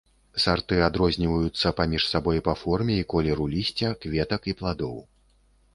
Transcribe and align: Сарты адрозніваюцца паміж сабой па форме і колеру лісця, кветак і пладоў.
Сарты 0.43 0.77
адрозніваюцца 0.87 1.73
паміж 1.81 2.07
сабой 2.15 2.43
па 2.49 2.57
форме 2.63 2.93
і 3.03 3.07
колеру 3.15 3.45
лісця, 3.55 3.95
кветак 4.07 4.41
і 4.53 4.59
пладоў. 4.63 4.97